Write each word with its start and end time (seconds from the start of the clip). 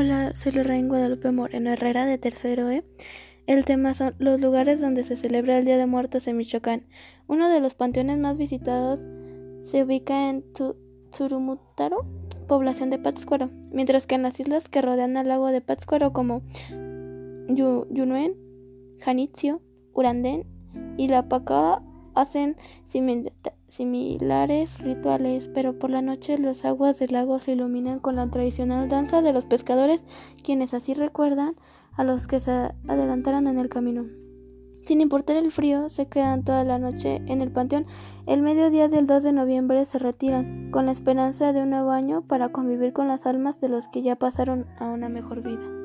Hola, 0.00 0.32
soy 0.32 0.52
Lorraine 0.52 0.86
Guadalupe 0.86 1.32
Moreno 1.32 1.72
Herrera 1.72 2.06
de 2.06 2.18
Tercero 2.18 2.70
E. 2.70 2.84
El 3.48 3.64
tema 3.64 3.94
son 3.94 4.14
los 4.20 4.40
lugares 4.40 4.80
donde 4.80 5.02
se 5.02 5.16
celebra 5.16 5.58
el 5.58 5.64
Día 5.64 5.76
de 5.76 5.86
Muertos 5.86 6.28
en 6.28 6.36
Michoacán. 6.36 6.86
Uno 7.26 7.48
de 7.48 7.58
los 7.58 7.74
panteones 7.74 8.16
más 8.16 8.36
visitados 8.36 9.00
se 9.64 9.82
ubica 9.82 10.30
en 10.30 10.44
Turumutaro, 11.10 12.06
población 12.46 12.90
de 12.90 13.00
Pátzcuaro, 13.00 13.50
mientras 13.72 14.06
que 14.06 14.14
en 14.14 14.22
las 14.22 14.38
islas 14.38 14.68
que 14.68 14.82
rodean 14.82 15.16
al 15.16 15.26
lago 15.26 15.48
de 15.48 15.62
Pátzcuaro 15.62 16.12
como 16.12 16.42
Yunuen, 17.48 18.36
Janitzio, 19.00 19.60
Urandén 19.94 20.46
y 20.96 21.08
La 21.08 21.28
Pacada 21.28 21.82
hacen 22.18 22.56
similares 23.68 24.78
rituales, 24.80 25.48
pero 25.54 25.78
por 25.78 25.90
la 25.90 26.02
noche 26.02 26.36
las 26.38 26.64
aguas 26.64 26.98
del 26.98 27.12
lago 27.12 27.38
se 27.38 27.52
iluminan 27.52 28.00
con 28.00 28.16
la 28.16 28.28
tradicional 28.28 28.88
danza 28.88 29.22
de 29.22 29.32
los 29.32 29.46
pescadores, 29.46 30.02
quienes 30.42 30.74
así 30.74 30.94
recuerdan 30.94 31.54
a 31.94 32.04
los 32.04 32.26
que 32.26 32.40
se 32.40 32.50
adelantaron 32.88 33.46
en 33.46 33.58
el 33.58 33.68
camino. 33.68 34.06
Sin 34.82 35.00
importar 35.00 35.36
el 35.36 35.52
frío, 35.52 35.88
se 35.90 36.08
quedan 36.08 36.44
toda 36.44 36.64
la 36.64 36.78
noche 36.78 37.16
en 37.26 37.42
el 37.42 37.52
panteón. 37.52 37.86
El 38.26 38.42
mediodía 38.42 38.88
del 38.88 39.06
2 39.06 39.22
de 39.22 39.32
noviembre 39.32 39.84
se 39.84 39.98
retiran, 39.98 40.70
con 40.70 40.86
la 40.86 40.92
esperanza 40.92 41.52
de 41.52 41.62
un 41.62 41.70
nuevo 41.70 41.90
año 41.90 42.22
para 42.22 42.50
convivir 42.50 42.92
con 42.92 43.06
las 43.06 43.26
almas 43.26 43.60
de 43.60 43.68
los 43.68 43.86
que 43.88 44.02
ya 44.02 44.16
pasaron 44.16 44.66
a 44.78 44.86
una 44.86 45.08
mejor 45.08 45.42
vida. 45.42 45.77